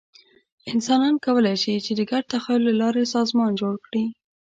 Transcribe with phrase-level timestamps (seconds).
[0.71, 4.05] انسانان کولی شي، چې د ګډ تخیل له لارې سازمان جوړ کړي.